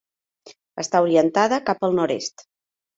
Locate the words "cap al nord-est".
1.71-2.49